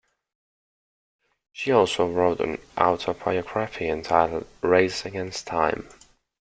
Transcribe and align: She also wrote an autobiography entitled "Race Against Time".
She 1.51 1.71
also 1.71 2.07
wrote 2.11 2.39
an 2.39 2.59
autobiography 2.75 3.87
entitled 3.87 4.47
"Race 4.63 5.05
Against 5.05 5.45
Time". 5.45 5.89